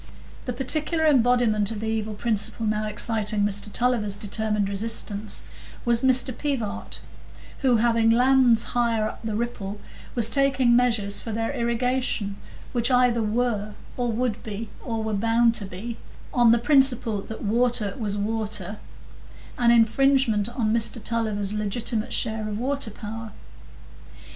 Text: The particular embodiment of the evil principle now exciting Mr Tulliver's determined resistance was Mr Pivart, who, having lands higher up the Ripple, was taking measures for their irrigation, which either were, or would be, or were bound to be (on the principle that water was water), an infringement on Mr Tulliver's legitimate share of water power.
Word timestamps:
The 0.45 0.53
particular 0.53 1.05
embodiment 1.05 1.69
of 1.69 1.79
the 1.79 1.85
evil 1.87 2.15
principle 2.15 2.65
now 2.65 2.87
exciting 2.87 3.41
Mr 3.41 3.71
Tulliver's 3.71 4.17
determined 4.17 4.67
resistance 4.67 5.43
was 5.85 6.01
Mr 6.01 6.35
Pivart, 6.35 7.01
who, 7.59 7.75
having 7.77 8.09
lands 8.09 8.63
higher 8.73 9.07
up 9.07 9.19
the 9.23 9.35
Ripple, 9.35 9.79
was 10.15 10.27
taking 10.27 10.75
measures 10.75 11.21
for 11.21 11.31
their 11.31 11.51
irrigation, 11.51 12.37
which 12.71 12.89
either 12.89 13.21
were, 13.21 13.75
or 13.95 14.11
would 14.11 14.41
be, 14.41 14.69
or 14.83 15.03
were 15.03 15.13
bound 15.13 15.53
to 15.53 15.67
be 15.67 15.97
(on 16.33 16.51
the 16.51 16.57
principle 16.57 17.21
that 17.21 17.43
water 17.43 17.93
was 17.99 18.17
water), 18.17 18.77
an 19.59 19.69
infringement 19.69 20.49
on 20.49 20.73
Mr 20.73 20.99
Tulliver's 21.03 21.53
legitimate 21.53 22.11
share 22.11 22.47
of 22.49 22.57
water 22.57 22.89
power. 22.89 23.33